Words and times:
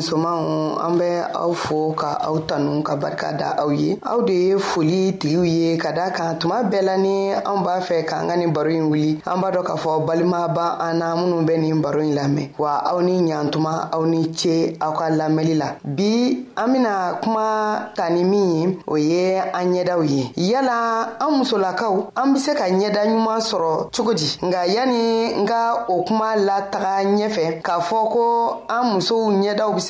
musomanw 0.00 0.78
an 0.80 0.92
bɛ 0.96 1.08
aw 1.36 1.52
fo 1.52 1.92
ka 1.92 2.16
aw 2.24 2.32
tanu 2.48 2.80
ka 2.82 2.96
barika 2.96 3.34
da 3.36 3.52
aw 3.60 3.68
ye 3.68 3.98
aw 4.00 4.22
de 4.24 4.32
ye 4.32 4.54
foli 4.56 5.12
tigiw 5.20 5.44
ye 5.44 5.76
ka 5.76 5.92
da 5.92 6.08
kan 6.08 6.38
tuma 6.40 6.62
bɛɛ 6.64 6.80
la 6.88 6.96
ni 6.96 7.34
an 7.36 7.60
b'a 7.60 7.80
fɛ 7.84 8.04
k'an 8.08 8.24
ka 8.28 8.34
nin 8.36 8.48
baro 8.52 8.70
ɲi 8.72 8.80
wuli 8.80 9.10
an 9.28 9.40
b'a 9.42 9.50
dɔ 9.52 9.60
k'a 9.62 9.76
fɔ 9.76 10.00
balima 10.08 10.48
ba 10.48 10.78
an 10.80 10.94
na 11.00 11.12
minnu 11.14 11.44
bɛ 11.44 11.54
nin 11.60 11.82
baro 11.82 12.00
ɲi 12.00 12.14
lamɛn 12.16 12.48
wa 12.58 12.80
aw 12.88 13.00
ni 13.02 13.20
ɲatuma 13.20 13.72
aw 13.92 14.04
ni 14.06 14.32
ce 14.32 14.72
aw 14.80 14.92
ka 14.96 15.10
lamɛli 15.12 15.54
la 15.60 15.76
bi 15.84 16.46
an 16.56 16.72
bena 16.72 17.20
kuma 17.22 17.92
ta 17.94 18.08
ni 18.08 18.24
min 18.24 18.48
ye 18.48 18.78
o 18.88 18.96
ye 18.96 19.36
an 19.36 19.66
ɲɛdaw 19.72 20.00
ye 20.08 20.32
yala 20.38 21.12
an 21.20 21.36
musolakaw 21.44 22.08
an 22.16 22.32
be 22.32 22.38
se 22.38 22.54
ka 22.54 22.64
ɲɛda 22.70 23.04
ɲuman 23.04 23.38
sɔrɔ 23.42 23.90
cogo 23.94 24.14
di 24.14 24.38
nga 24.46 24.64
yani 24.66 25.36
n 25.42 25.44
ka 25.46 25.84
o 25.90 26.02
kuma 26.04 26.34
lataga 26.36 27.04
ɲɛfɛ 27.04 27.60
k'a 27.62 27.80
fɔ 27.80 28.08
ko 28.12 28.62
an 28.70 28.96
musow 28.96 29.28
ɲɛdaw 29.28 29.74
be 29.76 29.89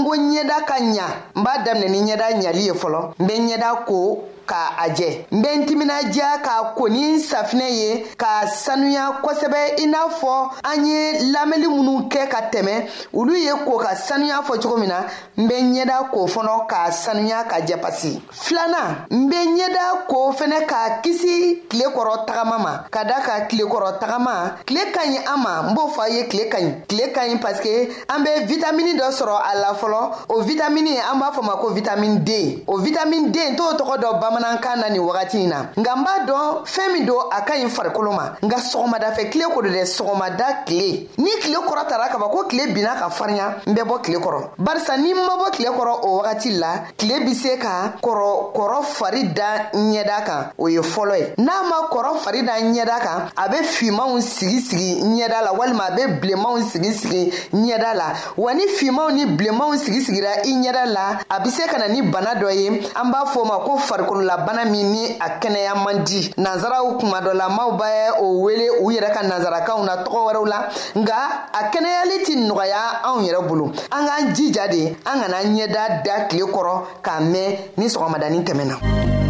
ko 0.01 0.01
n 0.01 0.01
ko 0.09 0.15
ɲɛda 0.33 0.65
ka 0.65 0.75
ɲa 0.95 1.07
n 1.35 1.43
b'a 1.43 1.53
daminɛ 1.63 1.87
ni 2.01 2.13
ɲɛda 2.19 2.27
ɲali 2.43 2.61
ye 2.67 2.73
fɔlɔ 2.81 3.01
n 3.19 3.25
bɛ 3.27 3.33
ɲɛda 3.45 3.69
ko 3.87 3.97
ka 4.45 4.75
a 4.77 4.87
jɛ 4.97 5.09
n 5.33 5.41
bɛ 5.41 5.47
n 5.55 5.65
timinadiya 5.65 6.41
ka 6.45 6.73
ko 6.75 6.87
ni 6.89 7.19
safinɛ 7.19 7.67
ye 7.69 8.05
ka 8.17 8.45
sanuya 8.47 9.19
kosɛbɛ 9.21 9.77
i 9.79 9.85
n'a 9.85 10.09
fɔ 10.09 10.51
an 10.63 10.85
ye 10.85 11.31
lamɛnni 11.33 11.67
minnu 11.67 12.09
kɛ 12.09 12.27
ka 12.29 12.39
tɛmɛ 12.51 12.85
olu 13.13 13.33
ye 13.35 13.51
ko 13.65 13.77
ka 13.77 13.95
sanuya 13.95 14.41
fɔ 14.43 14.61
cogo 14.61 14.77
min 14.77 14.89
na 14.89 15.05
n 15.37 15.47
bɛ 15.47 15.55
ɲɛda 15.61 16.11
k'o 16.11 16.27
fɔnɔ 16.27 16.67
ka 16.67 16.89
sanuya 16.91 17.43
ka 17.49 17.57
jɛ 17.61 17.79
pasi 17.81 18.21
filanan 18.31 19.05
n 19.11 19.29
bɛ 19.29 19.39
ɲɛda 19.55 20.07
k'o 20.09 20.31
fɛnɛ 20.35 20.65
ka 20.67 20.99
kisi 21.03 21.61
tilekɔrɔ 21.69 22.25
tagama 22.27 22.57
ma 22.61 22.77
ka 22.89 23.03
da 23.03 23.21
ka 23.21 23.45
tilekɔrɔ 23.47 23.99
tagama 23.99 24.57
tile 24.65 24.91
ka 24.91 25.01
ɲi 25.05 25.19
an 25.27 25.39
ma 25.39 25.69
n 25.69 25.73
b'o 25.75 25.87
fɔ 25.93 26.01
a 26.01 26.09
ye 26.11 26.23
tile 26.27 26.49
ka 26.49 26.57
ɲi 26.59 26.87
tile 26.87 27.11
ka 27.13 27.21
ɲi 27.27 27.39
paseke 27.39 27.89
an 28.09 28.23
bɛ 28.25 28.45
vitamini 28.47 28.93
dɔ 28.97 29.09
sɔrɔ 29.11 29.37
a 29.37 29.55
la 29.59 29.73
fɔlɔ 29.73 30.09
o 30.29 30.41
vitamini 30.43 30.97
an 30.99 31.19
b'a 31.19 31.31
fɔ 31.33 31.43
ma 31.43 31.55
ko 31.57 31.69
vitamini 31.69 32.19
d 32.23 32.63
o 32.67 32.75
vitamini 32.77 33.29
d 33.31 33.55
t'o 33.55 33.71
tɔgɔ 33.77 33.97
dɔ 33.99 34.19
ban 34.21 34.30
bamanankan 34.31 34.79
na 34.79 34.89
nin 34.89 35.01
wagati 35.01 35.47
na 35.47 35.69
nga 35.77 35.93
n 35.95 36.03
b'a 36.03 36.15
dɔn 36.25 36.63
fɛɛn 36.65 36.93
min 36.93 37.05
don 37.05 37.29
a 37.31 37.41
ka 37.41 37.55
ɲi 37.55 37.69
farikolo 37.69 38.11
ma 38.13 38.35
nga 38.43 38.57
sɔgɔmadafɛ 38.57 39.29
kile 39.31 39.45
ko 39.53 39.61
do 39.61 39.69
dɛ 39.69 39.83
sɔgɔmada 39.85 40.63
kile 40.65 41.07
ni 41.17 41.31
kile 41.41 41.57
kɔrɔ 41.59 41.87
tara 41.89 42.09
kaba 42.09 42.29
ko 42.29 42.45
kile 42.47 42.73
binna 42.73 42.95
ka 42.97 43.09
farinya 43.09 43.61
n 43.67 43.73
bɛ 43.75 43.83
bɔ 43.85 44.01
kile 44.03 44.19
kɔrɔ 44.19 44.49
barisa 44.57 44.97
ni 44.99 45.11
n 45.11 45.15
ma 45.25 45.35
bɔ 45.37 45.51
kile 45.51 45.69
kɔrɔ 45.69 45.99
o 46.03 46.17
wagati 46.21 46.51
la 46.59 46.83
kile 46.97 47.25
be 47.25 47.33
se 47.33 47.57
ka 47.57 47.93
kɔrɔ 48.01 48.53
kɔrɔ 48.55 48.83
fari 48.83 49.23
da 49.29 49.69
ɲɛda 49.73 50.25
kan 50.25 50.51
o 50.57 50.67
ye 50.67 50.79
fɔlɔ 50.79 51.19
ye 51.19 51.33
n'a 51.37 51.51
ma 51.69 51.87
kɔrɔ 51.91 52.17
fari 52.19 52.41
da 52.43 52.53
ɲɛda 52.59 52.99
kan 52.99 53.29
a 53.35 53.49
be 53.49 53.57
fimanw 53.63 54.19
sigi 54.21 54.59
sigi 54.61 55.01
ɲɛda 55.01 55.43
la 55.43 55.53
walima 55.53 55.87
a 55.89 55.91
be 55.95 56.01
bilenmanw 56.27 56.61
sigi 56.71 56.91
sigi 56.93 57.31
ɲɛda 57.53 57.93
la 57.95 58.13
wa 58.37 58.53
ni 58.53 58.65
fimanw 58.67 59.11
ni 59.13 59.25
bilenmanw 59.25 59.77
sigi 59.77 59.99
sigira 60.01 60.43
i 60.45 60.51
ɲɛda 60.53 60.85
la 60.87 61.19
a 61.29 61.39
be 61.43 61.49
se 61.49 61.67
ka 61.67 61.77
na 61.77 61.87
ni 61.87 62.01
bana 62.01 62.35
dɔ 62.35 62.51
ye 62.55 62.67
an 62.95 63.11
b'a 63.11 63.25
fɔ 63.31 63.45
ma 63.45 63.59
ko 63.63 63.77
farikolo 63.77 64.20
kunkololabana 64.21 64.65
min 64.69 64.91
ni 64.91 65.17
a 65.19 65.39
kɛnɛya 65.39 65.75
man 65.83 66.03
di 66.05 66.31
nansaraw 66.37 66.97
kuma 66.99 67.19
dɔ 67.23 67.33
lamaw 67.33 67.71
bɛ 67.73 68.19
o 68.21 68.39
wele 68.43 68.67
u 68.85 68.91
yɛrɛ 68.91 69.11
ka 69.13 69.21
nansarakanw 69.23 69.83
na 69.85 69.95
tɔgɔ 70.03 70.25
wɛrɛw 70.25 70.47
la 70.47 70.67
nka 70.95 71.13
a 71.53 71.63
kɛnɛyali 71.71 72.23
ti 72.25 72.35
nɔgɔya 72.37 72.79
anw 73.03 73.21
yɛrɛ 73.21 73.47
bolo 73.47 73.65
an 73.91 74.05
k'an 74.07 74.33
jija 74.35 74.67
de 74.69 74.87
an 75.05 75.21
kana 75.21 75.37
ɲɛda 75.43 76.03
da 76.03 76.25
tile 76.27 76.45
kɔrɔ 76.45 77.01
k'a 77.01 77.21
mɛn 77.31 77.57
ni 77.77 77.85
sɔgɔmadanin 77.87 78.43
tɛmɛna 78.45 79.29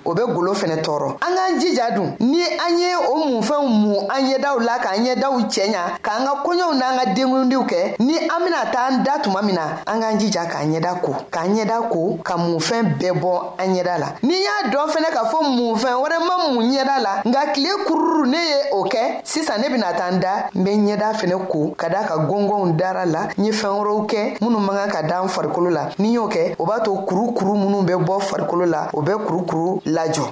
o 0.05 0.13
bɛ 0.13 0.23
golo 0.27 0.53
fɛnɛ 0.53 0.81
tɔɔrɔ 0.81 1.15
an 1.21 1.35
k'an 1.35 1.59
jija 1.59 1.93
dun 1.95 2.15
ni 2.19 2.41
an 2.43 2.77
ye 2.79 2.95
o 3.07 3.15
munfɛnw 3.29 3.67
mun 3.67 4.07
an 4.09 4.21
ɲɛdaw 4.25 4.59
la 4.65 4.79
k'an 4.79 5.03
ɲɛdaw 5.05 5.47
cɛɲa 5.47 5.81
k'an 6.01 6.25
ka 6.25 6.33
kɔɲɔw 6.43 6.73
n'an 6.75 6.97
ka 6.97 7.05
denkundiw 7.13 7.63
kɛ 7.69 7.95
ni 7.99 8.17
an 8.17 8.39
bena 8.43 8.71
taa 8.71 8.87
an 8.89 9.03
da 9.03 9.17
tuma 9.21 9.41
min 9.43 9.55
na 9.55 9.77
an 9.85 9.99
k'an 10.01 10.17
jija 10.19 10.45
k'an 10.49 10.73
ɲɛda 10.73 11.01
ko 11.01 11.15
k'an 11.31 11.53
ɲɛda 11.55 11.89
ko 11.89 12.17
ka 12.23 12.37
munfɛn 12.37 12.97
bɛɛ 12.99 13.11
bɔ 13.19 13.31
an 13.59 13.73
ɲɛda 13.75 13.99
la 13.99 14.07
n'i 14.23 14.33
y'a 14.41 14.69
dɔn 14.71 14.89
fɛnɛ 14.89 15.09
k'a 15.11 15.25
fɔ 15.25 15.37
munfɛn 15.43 15.95
wɛrɛ 16.01 16.17
ma 16.27 16.51
mun 16.51 16.71
ɲɛda 16.71 17.01
la 17.01 17.21
nka 17.25 17.51
kile 17.53 17.69
kururu 17.85 18.25
ne 18.25 18.37
ye 18.37 18.61
o 18.73 18.83
kɛ 18.85 19.21
sisan 19.23 19.61
ne 19.61 19.69
bena 19.69 19.93
taa 19.93 20.07
n 20.11 20.19
da 20.19 20.49
n 20.55 20.63
be 20.63 20.71
ɲɛda 20.71 21.13
fɛnɛ 21.13 21.47
ko 21.49 21.73
ka 21.77 21.89
daa 21.89 22.03
ka 22.07 22.17
gɔngɔnw 22.17 22.75
dara 22.77 23.05
la 23.05 23.27
n 23.37 23.45
ye 23.45 23.51
fɛn 23.51 23.79
wɛrɛw 23.83 24.07
kɛ 24.09 24.37
minnw 24.41 24.59
man 24.65 24.77
ka 24.89 25.01
ka 25.01 25.01
da 25.07 25.21
n 25.21 25.27
farikolo 25.29 25.69
la 25.71 25.89
ni 25.99 26.13
y'o 26.13 26.27
kɛ 26.29 26.55
o 26.59 26.65
b'a 26.65 26.79
to 26.83 26.91
kurukuru 27.05 27.53
minw 27.55 27.81
bɛ 27.85 28.03
bɔ 28.05 28.19
farikolo 28.21 28.65
la 28.69 28.89
o 28.93 29.01
bɛ 29.01 29.17
kurukuru 29.25 29.80
yo... 29.85 30.31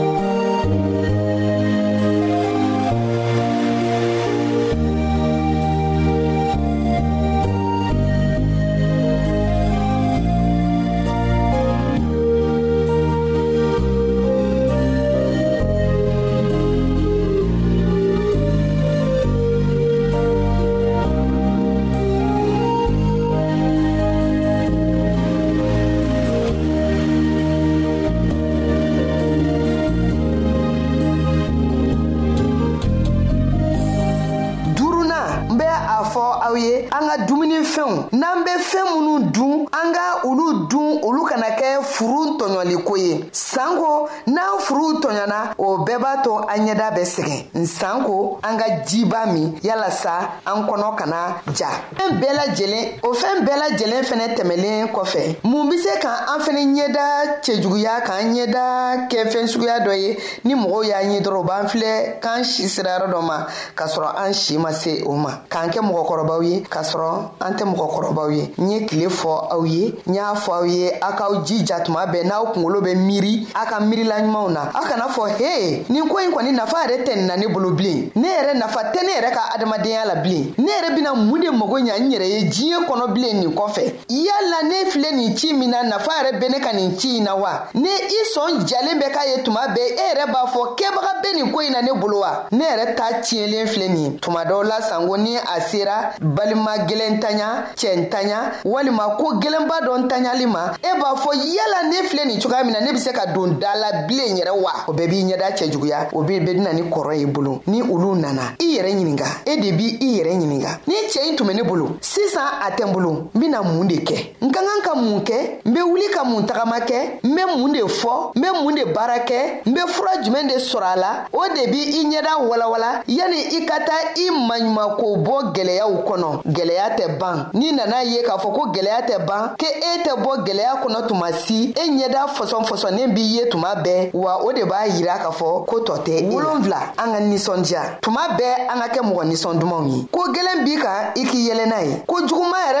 fɔ 36.13 36.23
aw 36.45 36.55
ye 36.57 36.77
an 36.91 37.07
ka 37.09 37.15
dumunifɛnw 37.27 37.93
n'an 38.11 38.43
bɛ 38.45 38.53
fɛn 38.69 38.85
minnu 38.93 39.31
dun 39.31 39.65
an 39.79 39.91
ka 39.93 40.21
olu 40.27 40.67
dun 40.67 40.99
olu 41.03 41.25
kana 41.29 41.49
kɛ 41.59 41.67
furu 41.83 42.37
tɔɲɔliko 42.39 42.97
ye 42.97 43.29
sanko 43.31 44.09
n'an 44.27 44.59
furu 44.59 44.99
tɔɲɔna 45.01 45.39
o 45.57 45.77
bɛɛ 45.85 45.99
b'a 46.03 46.21
to 46.23 46.33
an 46.51 46.59
ɲɛda 46.67 46.87
bɛ 46.95 47.03
sɛgɛn 47.13 47.41
nsanko 47.55 48.39
an 48.43 48.57
ka 48.59 48.65
jiba 48.89 49.25
min 49.33 49.59
yalasa 49.63 50.13
an 50.45 50.63
kɔnɔ 50.67 50.95
kana 50.97 51.17
ja 51.55 51.69
fɛn 51.97 52.19
bɛɛ 52.19 52.31
lajɛlen 52.39 52.83
o 53.03 53.13
fɛn 53.13 53.43
bɛɛ 53.45 53.59
lajɛlen 53.63 54.03
fɛnɛ 54.09 54.25
tɛmɛlen 54.35 54.91
kɔfɛ 54.91 55.39
mun 55.43 55.69
be 55.69 55.77
se 55.77 55.99
ka 56.01 56.25
an 56.33 56.39
fɛnɛ 56.39 56.61
ɲɛda 56.75 57.05
cɛjuguya 57.43 58.01
k'an 58.05 58.33
ɲɛda 58.35 59.07
kɛ 59.09 59.27
fɛn 59.31 59.47
suguya 59.47 59.79
dɔ 59.85 59.93
ye 59.97 60.17
ni 60.43 60.55
mɔgɔw 60.55 60.83
y'an 60.87 61.11
ye 61.13 61.19
dɔrɔn 61.21 61.39
u 61.39 61.43
b'an 61.47 61.67
filɛ 61.69 62.19
k'an 62.21 62.43
si 62.45 62.67
sira 62.67 62.97
yɔrɔ 62.99 63.11
dɔ 63.13 63.21
ma 63.23 63.47
k'a 63.75 63.87
sɔrɔ 63.87 64.09
an 64.25 64.33
si 64.33 64.57
ma 64.57 64.71
se 64.73 65.03
o 65.05 65.13
ma 65.13 65.31
k'an 65.49 65.69
kɛ 65.71 65.79
mɔgɔ 65.79 66.00
mɔgɔkɔrɔbaw 66.01 66.41
ye 66.43 66.61
k'a 66.61 66.83
sɔrɔ 66.83 67.31
an 67.41 67.53
tɛ 67.55 67.63
mɔgɔkɔrɔbaw 67.65 68.31
ye 68.35 68.53
n 68.57 68.71
ye 68.71 68.85
kile 68.85 69.09
fɔ 69.09 69.29
aw 69.53 69.63
ye 69.65 69.93
n 70.07 70.13
y'a 70.13 70.35
fɔ 70.35 70.51
aw 70.59 70.63
ye 70.65 70.87
a 70.99 71.11
k'aw 71.13 71.43
jija 71.45 71.81
tuma 71.83 72.05
bɛɛ 72.05 72.25
n'aw 72.25 72.53
kungolo 72.53 72.81
bɛ 72.81 72.95
miiri 72.95 73.47
a 73.53 73.65
ka 73.65 73.79
miirilaɲumanw 73.81 74.49
na 74.51 74.63
a 74.73 74.81
kana 74.87 75.07
fɔ 75.09 75.31
he 75.37 75.85
nin 75.91 76.07
ko 76.09 76.19
yi 76.19 76.31
kɔni 76.31 76.51
nafa 76.53 76.77
yɛrɛ 76.87 77.03
tɛ 77.05 77.15
nin 77.15 77.27
na 77.27 77.35
ne 77.37 77.47
bolo 77.47 77.71
bilen 77.71 78.09
ne 78.15 78.27
yɛrɛ 78.27 78.55
nafa 78.57 78.83
tɛ 78.93 79.01
ne 79.03 79.11
yɛrɛ 79.19 79.31
ka 79.31 79.43
adamadenya 79.57 80.05
la 80.07 80.15
bilen 80.21 80.53
ne 80.57 80.69
yɛrɛ 80.71 80.95
bena 80.95 81.13
mun 81.15 81.39
de 81.39 81.51
mago 81.51 81.77
ɲa 81.79 81.99
n 81.99 82.11
yɛrɛ 82.11 82.27
ye 82.29 82.41
diɲɛ 82.49 82.85
kɔnɔ 82.87 83.13
bilen 83.13 83.39
nin 83.39 83.51
kɔfɛ 83.53 83.83
yala 84.09 84.59
ne 84.63 84.89
filɛ 84.91 85.11
nin 85.15 85.35
ci 85.37 85.53
min 85.53 85.69
na 85.71 85.81
nafa 85.83 86.09
yɛrɛ 86.19 86.39
be 86.39 86.49
ne 86.49 86.59
ka 86.59 86.71
nin 86.73 86.97
ci 86.97 87.17
in 87.17 87.23
na 87.23 87.35
wa 87.35 87.67
ne 87.73 87.89
i 87.89 88.25
sɔn 88.35 88.65
jalen 88.67 88.97
bɛ 89.01 89.11
k'a 89.11 89.25
ye 89.37 89.43
tuma 89.43 89.67
bɛɛ 89.67 89.87
e 89.87 89.95
yɛrɛ 89.95 90.27
b'a 90.31 90.47
fɔ 90.51 90.75
kɛbaga 90.77 91.21
be 91.23 91.33
nin 91.37 91.51
ko 91.53 91.59
yi 91.61 91.69
na 91.71 91.81
ne 91.81 91.93
bolo 91.99 92.19
wa 92.19 92.47
ne 92.51 92.63
yɛrɛ 92.63 92.95
ta 92.97 93.09
tiɲɛlen 93.21 93.67
filɛ 93.67 93.87
nin 93.89 94.19
tuma 94.19 94.43
dɔw 94.43 94.63
la 94.65 94.79
ni 95.17 95.35
a 95.37 95.59
sera 95.61 95.90
sera 95.91 96.13
balima 96.21 96.77
gwɛlɛntanya 96.87 97.67
cɛntanya 97.75 98.37
walima 98.65 99.15
ko 99.17 99.33
gwɛlɛnba 99.39 99.75
dɔ 99.85 99.97
ntanyali 100.05 100.45
ma 100.47 100.73
e 100.81 100.97
b'a 100.99 101.15
fɔ 101.15 101.31
yala 101.33 101.89
ne 101.89 102.01
filɛ 102.07 102.25
nin 102.25 102.39
cogoya 102.39 102.63
min 102.63 102.73
na 102.73 102.79
ne 102.81 102.91
be 102.93 102.97
se 102.99 103.11
ka 103.11 103.25
don 103.33 103.57
da 103.59 103.73
la 103.75 104.01
bilen 104.07 104.37
yɛrɛ 104.37 104.51
wa 104.61 104.71
o 104.87 104.93
bɛɛ 104.93 105.07
b'i 105.09 105.23
ɲɛda 105.23 105.51
cɛjuguya 105.57 106.09
o 106.13 106.21
be 106.23 106.39
bedina 106.39 106.73
ni 106.73 106.83
kɔrɔ 106.83 107.17
ye 107.19 107.25
bolo 107.25 107.61
ni 107.67 107.81
olu 107.81 108.15
nana 108.15 108.55
i 108.59 108.77
yɛrɛ 108.77 108.93
ɲininga 108.93 109.25
e 109.47 109.55
de 109.57 109.71
b' 109.71 109.97
i 110.01 110.17
yɛrɛ 110.19 110.31
ɲininga 110.35 110.69
ni 110.87 110.93
cɛɛ 111.09 111.25
yi 111.31 111.35
tun 111.35 111.47
be 111.47 111.53
ne 111.53 111.63
bolo 111.63 111.97
sisan 112.01 112.61
a 112.63 112.69
tɛ 112.71 112.85
n 112.87 112.93
bolo 112.93 113.11
n 113.11 113.29
bena 113.39 113.61
mun 113.63 113.87
de 113.87 113.95
kɛ 113.99 114.35
n 114.41 114.51
ka 114.51 114.59
kan 114.59 114.81
ka 114.83 114.95
mun 114.95 115.21
kɛ 115.21 115.61
n 115.65 115.73
be 115.73 115.79
wuli 115.81 116.09
ka 116.13 116.23
mun 116.23 116.45
tagama 116.45 116.79
kɛ 116.79 117.19
n 117.23 117.35
be 117.35 117.41
mun 117.57 117.71
de 117.73 117.79
fɔ 117.79 118.33
n 118.35 118.41
be 118.41 118.47
mun 118.63 118.75
de 118.75 118.85
baara 118.93 119.19
kɛ 119.25 119.65
n 119.67 119.73
be 119.73 119.79
fura 119.87 120.21
jumɛn 120.23 120.47
de 120.47 120.55
sɔrɔ 120.57 120.85
a 120.85 120.95
la 120.99 121.11
o 121.33 121.43
de 121.53 121.65
b' 121.67 121.75
i 121.75 122.03
ɲɛda 122.05 122.47
walawala 122.49 123.01
yani 123.07 123.55
i 123.61 123.65
ka 123.65 123.79
taa 123.79 124.13
i 124.17 124.29
maɲumanko 124.29 125.23
bɔ 125.25 125.53
gwɛlɛya 125.53 125.80
gɛlɛyaw 125.81 126.03
kɔnɔ 126.07 126.31
gɛlɛya 126.47 126.87
tɛ 126.97 127.05
ban 127.19 127.49
n'i 127.53 127.71
nana 127.71 128.03
ye 128.03 128.21
k'a 128.23 128.37
fɔ 128.37 128.51
ko 128.53 128.61
gɛlɛya 128.73 129.01
tɛ 129.07 129.25
ban 129.25 129.55
k' 129.57 129.67
e 129.69 130.03
tɛ 130.03 130.15
bɔ 130.23 130.31
gɛlɛya 130.45 130.73
kɔnɔ 130.83 131.07
tuma 131.07 131.31
si 131.33 131.69
e 131.75 131.89
ɲɛda 131.89 132.27
fɔsɔn 132.35 132.65
fɔsɔnnen 132.69 133.13
b'i 133.15 133.21
ye 133.35 133.49
tuma 133.49 133.75
bɛɛ 133.75 134.11
wa 134.13 134.37
o 134.43 134.51
de 134.51 134.61
b'a 134.63 134.87
yira 134.87 135.17
k'a 135.19 135.31
fɔ 135.33 135.65
ko 135.65 135.79
tɔ 135.79 135.97
tɛ 136.03 136.11
e 136.19 136.29
wolonfila 136.29 136.81
an 136.97 137.13
ka 137.13 137.19
nisɔndiya 137.19 137.99
tuma 138.01 138.21
bɛɛ 138.39 138.67
an 138.69 138.79
ka 138.81 138.87
kɛ 138.95 139.01
mɔgɔ 139.01 139.23
nisɔn 139.31 139.59
dumanw 139.59 139.87
ye 139.91 140.07
ko 140.11 140.19
gwɛlɛn 140.31 140.63
b'i 140.65 140.75
kan 140.81 141.11
i 141.15 141.23
k'i 141.25 141.49
yɛlɛ 141.49 141.65
n'a 141.65 141.81
ye 141.85 142.01
ko 142.07 142.21
juguman 142.21 142.61
yɛrɛ 142.67 142.80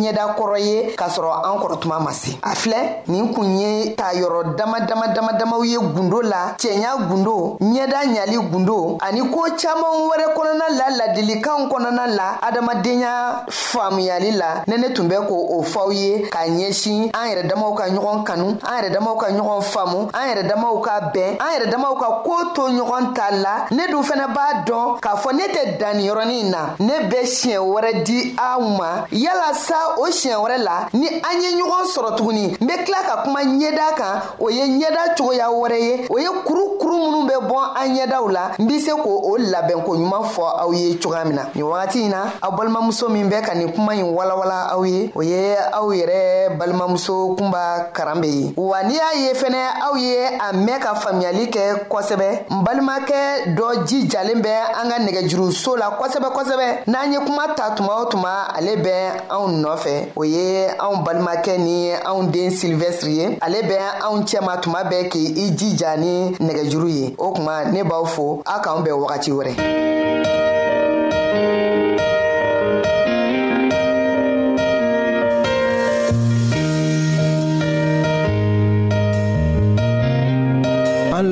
ɲɛda 0.01 0.25
kɔrɔ 0.37 0.57
ye 0.59 0.95
k'a 0.97 1.07
sɔrɔ 1.09 1.31
an 1.45 1.59
kɔrɔ 1.61 1.79
tuma 1.81 1.99
ma 1.99 2.11
se 2.11 2.31
a 2.41 2.49
filɛ 2.55 3.05
nin 3.07 3.33
kun 3.33 3.59
ye 3.59 3.93
ta 3.95 4.11
yɔrɔ 4.13 4.55
dama 4.57 4.79
dama 4.85 5.07
dama 5.13 5.33
damaw 5.37 5.61
ye 5.63 5.77
gundo 5.77 6.21
la 6.23 6.55
cɛɲa 6.57 7.07
gundo 7.09 7.57
ɲɛda 7.61 7.99
ɲali 8.13 8.37
gundo 8.51 8.97
ani 9.01 9.19
koo 9.29 9.45
caaman 9.57 10.09
wɛrɛ 10.09 10.25
kɔnɔna 10.33 10.65
la 10.77 10.97
ladilikanw 10.97 11.67
kɔnɔna 11.69 12.07
la 12.15 12.37
adamadenya 12.41 13.45
faamuyali 13.49 14.31
la 14.37 14.63
ne 14.67 14.77
ne 14.77 14.93
tun 14.93 15.07
bɛ 15.09 15.27
ko 15.27 15.35
o 15.59 15.63
fɔw 15.63 15.91
ye 15.93 16.29
k'a 16.29 16.47
ɲɛsin 16.47 17.11
an 17.13 17.29
yɛrɛ 17.29 17.47
damaw 17.49 17.73
ka 17.75 17.83
ɲɔgɔn 17.89 18.23
kanu 18.25 18.49
an 18.63 18.77
yɛrɛ 18.77 18.89
damaw 18.93 19.15
ka 19.19 19.27
ɲɔgɔn 19.31 19.61
faamu 19.63 20.09
an 20.13 20.25
yɛrɛ 20.35 20.47
damaw 20.49 20.79
ka 20.81 20.99
bɛn 21.13 21.37
an 21.39 21.49
yɛrɛ 21.53 21.69
damaw 21.71 21.95
ka 21.99 22.07
koo 22.23 22.43
to 22.55 22.61
ɲɔgɔn 22.69 23.13
ta 23.15 23.29
la 23.33 23.65
ne 23.71 23.87
dun 23.87 24.03
fɛnɛ 24.03 24.27
b'a 24.33 24.61
dɔn 24.65 24.99
k'a 25.01 25.15
fɔ 25.21 25.33
ne 25.33 25.45
tɛ 25.53 25.77
danniyɔrɔnin 25.79 26.49
na 26.49 26.75
ne 26.79 27.07
bɛ 27.09 27.19
siɲɛ 27.23 27.59
wɛrɛ 27.59 28.03
di 28.05 28.35
aw 28.37 28.59
ma 28.61 29.05
yalasa 29.11 29.90
o 29.97 30.07
siɲɛ 30.11 30.35
wɛrɛ 30.35 30.57
la 30.57 30.87
ni 30.93 31.07
an 31.07 31.41
ye 31.41 31.49
ɲɔgɔn 31.59 31.85
sɔrɔ 31.93 32.15
tuguni 32.15 32.57
n 32.61 32.67
be 32.67 32.73
tila 32.85 32.97
ka 33.05 33.21
kuma 33.23 33.39
ɲɛda 33.43 33.95
kan 33.95 34.21
o 34.39 34.49
ye 34.49 34.65
ɲɛda 34.67 35.15
cogoya 35.17 35.47
wɛrɛ 35.49 35.77
ye 35.79 36.07
o 36.09 36.17
ye 36.19 36.27
kurukuru 36.45 36.97
minw 36.97 37.27
be 37.27 37.35
bɔn 37.41 37.63
an 37.75 37.95
ɲɛdaw 37.95 38.31
la 38.31 38.51
n 38.59 38.67
be 38.67 38.79
se 38.79 38.91
k'o 38.91 39.37
labɛnko 39.37 39.87
ɲuman 39.97 40.23
fɔ 40.33 40.43
aw 40.61 40.71
ye 40.73 40.95
cogoya 40.97 41.25
min 41.25 41.35
na 41.35 41.43
nin 41.55 41.63
wagati 41.63 41.95
in 42.03 42.09
na 42.11 42.25
aw 42.41 42.51
balimamuso 42.51 43.09
min 43.11 43.29
bɛ 43.29 43.41
ka 43.45 43.53
nin 43.55 43.71
kuma 43.73 43.93
ɲi 43.93 44.03
walawala 44.03 44.73
aw 44.73 44.81
ye 44.83 45.11
o 45.15 45.21
ye 45.21 45.55
aw 45.71 45.87
yɛrɛ 45.91 46.57
balimamuso 46.57 47.35
kunba 47.37 47.91
karan 47.93 48.21
be 48.21 48.27
ye 48.27 48.53
wa 48.57 48.81
n'i 48.83 48.93
y'a 48.95 49.13
ye 49.17 49.33
fɛnɛ 49.33 49.83
aw 49.83 49.95
ye 49.95 50.25
a 50.39 50.53
mɛn 50.53 50.79
ka 50.81 50.93
faamuyali 50.95 51.49
kɛ 51.51 51.87
kosɛbɛ 51.89 52.45
n 52.51 52.63
balimakɛ 52.63 53.55
dɔ 53.55 53.85
jijalen 53.85 54.41
bɛ 54.41 54.51
an 54.79 54.89
ka 54.89 54.97
nɛgɛjuruso 54.99 55.75
la 55.77 55.91
kosɛbɛ 55.99 56.31
kosɛbɛ 56.31 56.83
n'an 56.87 57.11
ye 57.11 57.19
kuma 57.19 57.53
ta 57.55 57.71
tuma 57.75 58.01
o 58.01 58.05
tuma 58.09 58.47
ale 58.55 58.75
bɛ 58.77 59.27
anw 59.29 59.47
nɔfɛ 59.63 59.80
fɛ 59.83 59.93
o 60.15 60.23
ye 60.23 60.67
anw 60.85 60.95
balimakɛ 61.05 61.53
ni 61.65 61.75
anw 62.09 62.21
den 62.33 62.49
silivɛsiri 62.57 63.13
ye 63.19 63.25
ale 63.45 63.59
bɛ 63.69 63.77
anw 64.07 64.15
cɛma 64.29 64.53
tuma 64.61 64.81
bɛɛ 64.89 65.09
k'i 65.11 65.49
jija 65.59 65.91
ni 65.99 66.11
nɛgɛjuru 66.47 66.87
ye 66.97 67.15
o 67.17 67.31
kuma 67.33 67.53
ne 67.73 67.81
b'aw 67.83 68.05
fo 68.05 68.41
aw 68.45 68.59
k'an 68.63 68.83
bɛn 68.85 68.97
wagati 69.03 69.31
wɛrɛ 69.37 69.53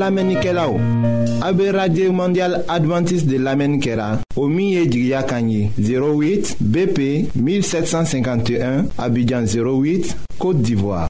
An 0.01 0.05
la 0.07 0.11
meni 0.11 0.35
ke 0.39 0.53
la 0.55 0.63
ou? 0.71 0.79
A 1.43 1.49
be 1.51 1.65
radye 1.75 2.05
mondial 2.09 2.53
adventis 2.71 3.25
de 3.27 3.35
la 3.37 3.51
meni 3.59 3.81
kera 3.83 4.05
Ou 4.39 4.47
miye 4.47 4.85
di 4.87 5.01
gya 5.09 5.25
kanyi 5.27 5.65
08 5.75 6.53
BP 6.61 6.99
1751 7.35 8.85
Abidjan 8.97 9.43
08 9.43 10.13
Kote 10.39 10.61
Divoa 10.63 11.01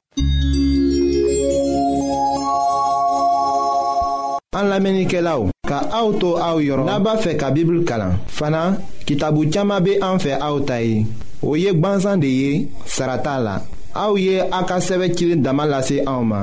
An 4.58 4.66
la 4.72 4.80
meni 4.82 5.04
ke 5.06 5.22
la 5.22 5.36
ou? 5.38 5.54
Ka 5.70 5.84
auto 6.00 6.32
a 6.42 6.48
ou 6.56 6.64
yor 6.66 6.82
Naba 6.90 7.14
fe 7.22 7.36
ka 7.38 7.52
bibl 7.54 7.84
kalan 7.86 8.18
Fana 8.26 8.64
ki 9.06 9.20
tabu 9.22 9.44
chama 9.54 9.78
be 9.78 10.00
an 10.02 10.18
fe 10.18 10.32
a 10.34 10.48
ou 10.50 10.64
tayi 10.66 11.04
Ou 11.44 11.54
yek 11.60 11.78
banzan 11.78 12.18
de 12.26 12.32
ye 12.34 12.90
Sarata 12.90 13.38
la 13.38 13.60
A 13.94 14.08
ou 14.10 14.18
ye 14.18 14.42
akaseve 14.50 15.12
chile 15.14 15.38
damalase 15.38 16.02
a 16.02 16.16
ou 16.18 16.26
ma 16.26 16.42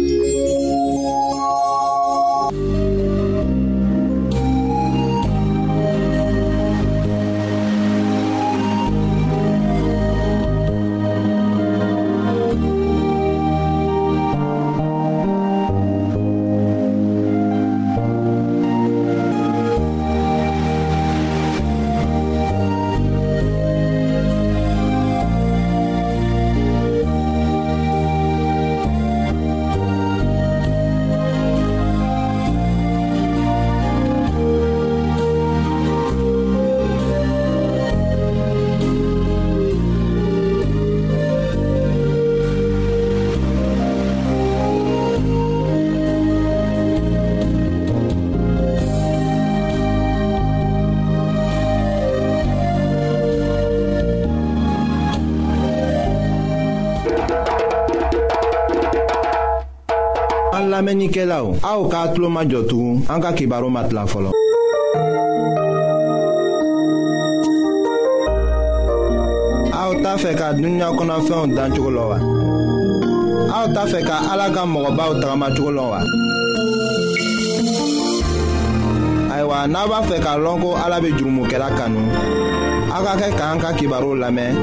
An 60.61 60.67
lamɛnnikɛlaw 60.75 61.45
aw 61.49 61.51
ou, 61.51 61.57
a 61.69 61.77
ou 61.85 61.89
ka 61.91 61.97
atlo 62.05 62.27
ma 62.35 62.41
jotou, 62.51 62.87
an 63.13 63.19
ka 63.23 63.31
kibaru 63.37 63.67
ma 63.75 63.81
tila 63.87 64.03
fɔlɔ. 64.13 64.29
aw 69.81 69.91
ta 70.03 70.11
fɛ 70.23 70.31
ka 70.39 70.47
dunya 70.59 70.87
kɔnɔfɛnw 70.97 71.55
dan 71.55 71.69
cogo 71.73 71.89
la 71.97 72.03
wa. 72.09 72.17
aw 73.59 73.65
ta 73.73 73.83
fɛ 73.91 73.99
ka 74.07 74.15
ala 74.33 74.47
ka 74.55 74.61
mɔgɔbaw 74.73 75.09
tagamacogo 75.21 75.71
la 75.77 75.83
wa. 75.91 75.99
ayiwa 79.33 79.57
e 79.65 79.69
na 79.73 79.79
ba 79.91 79.99
fɛ 80.09 80.17
ka 80.25 80.31
lɔn 80.43 80.57
ko 80.63 80.69
ala 80.83 80.97
bɛ 81.03 81.09
la 81.61 81.69
kanu 81.77 82.01
aw 82.95 83.01
ka 83.05 83.13
ke 83.19 83.27
ka 83.39 83.45
an 83.53 83.59
ka 83.63 83.69
kibaro 83.77 84.11
lamen, 84.21 84.55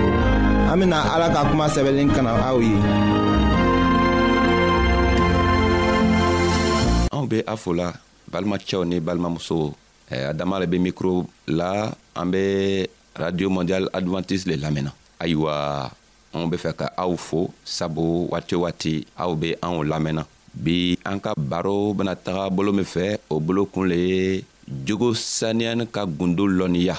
amina 0.71 0.99
alaka 1.17 1.49
kuma 1.51 1.65
sebelen 1.75 2.09
kana 2.15 2.31
a 2.49 2.51
ou 2.55 2.61
ye. 2.63 2.79
anw 7.19 7.27
be 7.27 7.41
a 7.51 7.57
fola 7.59 7.91
balimacɛw 8.31 8.83
ni 8.87 9.03
balimamusow 9.03 9.75
eh, 10.15 10.31
a 10.31 10.33
dama 10.35 10.59
le 10.63 10.67
be 10.71 10.79
mikro 10.79 11.27
la 11.51 11.91
an 12.15 12.27
be 12.31 12.87
radio 13.19 13.51
mondial 13.51 13.91
advantise 13.93 14.47
le 14.47 14.55
lamɛnna 14.57 14.93
ayiwa 15.19 15.55
anw 16.33 16.47
be 16.51 16.57
fɛ 16.63 16.71
ka 16.79 16.87
aw 16.97 17.11
fo 17.27 17.51
sabu 17.67 18.31
waati 18.31 18.55
o 18.55 18.61
waati 18.63 18.95
aw 19.19 19.35
be 19.35 19.51
anw 19.63 19.83
lamɛnna 19.91 20.23
bi 20.55 20.95
an 21.05 21.19
ka 21.21 21.35
baro 21.37 21.91
bena 21.93 22.15
taga 22.15 22.47
bolo 22.55 22.71
min 22.73 22.85
fɛ 22.87 23.19
o 23.35 23.41
bolo 23.43 23.67
kun 23.67 23.89
le 23.91 23.99
ye 24.13 24.45
jogo 24.87 25.11
saniyani 25.15 25.87
ka 25.95 26.03
gundo 26.07 26.47
lɔnniya 26.47 26.97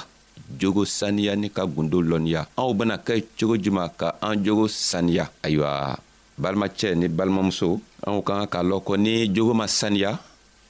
jogo 0.60 0.84
saniya 1.00 1.34
ni 1.40 1.48
ka 1.50 1.64
gundo 1.66 2.00
lɔnniya 2.04 2.42
anw 2.60 2.74
bena 2.78 2.98
kɛ 3.00 3.16
cogo 3.40 3.56
juman 3.64 3.88
ka 4.00 4.12
an 4.26 4.36
jogo 4.44 4.68
saniya 4.68 5.30
ayiwa 5.46 5.96
balimacɛ 6.40 6.96
ni 6.96 7.08
balimamuso 7.12 7.80
anw 8.08 8.24
ka 8.24 8.34
kan 8.40 8.52
k'a 8.54 8.62
lɔn 8.64 8.82
ko 8.84 8.94
ni 8.96 9.28
jogo 9.36 9.52
ma 9.54 9.68
saniya 9.68 10.16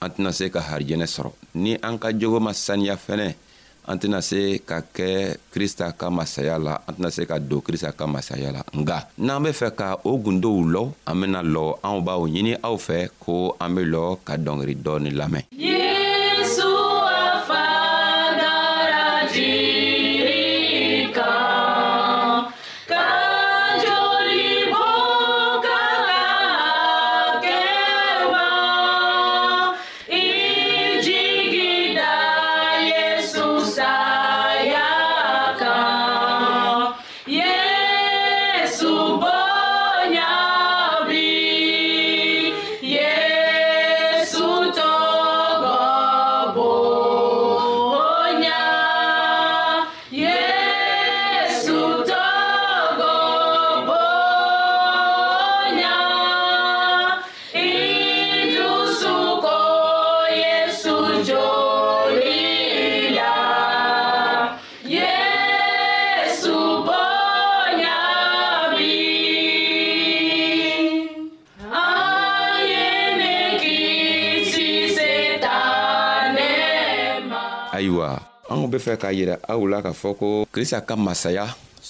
an 0.02 0.10
tɛna 0.10 0.32
se 0.34 0.50
ka 0.50 0.60
harijɛnɛ 0.60 1.06
sɔrɔ 1.14 1.32
ni 1.64 1.78
an 1.86 1.96
ka 2.02 2.10
jogo 2.12 2.40
ma 2.42 2.52
saniya 2.54 2.98
fɛnɛ 2.98 3.28
an 3.90 3.98
tɛna 4.02 4.20
se 4.26 4.58
ka 4.66 4.82
kɛ 4.82 5.38
krista 5.54 5.86
ka 5.94 6.10
masaya 6.10 6.58
la 6.58 6.74
an 6.90 6.94
tɛna 6.98 7.10
se 7.16 7.22
ka 7.30 7.38
don 7.40 7.62
krista 7.62 7.94
ka 7.94 8.06
masaya 8.10 8.50
la 8.52 8.62
nga 8.80 8.98
n'an 9.22 9.44
be 9.46 9.50
fɛ 9.54 9.68
ka 9.80 9.88
o 10.10 10.18
gundow 10.18 10.58
lɔ 10.74 10.82
an 11.06 11.16
bena 11.22 11.40
lɔ 11.46 11.64
anw 11.86 11.98
b'aw 12.02 12.24
ɲini 12.34 12.54
aw 12.68 12.76
fɛ 12.88 12.98
ko 13.24 13.54
an 13.64 13.70
be 13.78 13.82
lɔ 13.94 14.04
ka 14.26 14.34
dɔngeri 14.42 14.74
dɔɔni 14.84 15.10
lamɛn 15.20 15.46
yeah! 15.54 15.79
be 78.80 78.84
fɛ 78.86 78.94
k'a 79.02 79.12
yira 79.18 79.36
aw 79.52 79.62
la 79.72 79.82
k'a 79.86 79.92
fɔ 80.02 80.10
ko 80.20 80.28
krista 80.54 80.80
ka 80.88 80.96
masaya 81.06 81.46